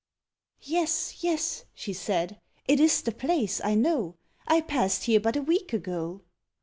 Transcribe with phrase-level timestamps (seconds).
[0.63, 4.15] "Yes, yes," she said, "it is the place, I know;
[4.47, 6.23] I passed here but a week ago."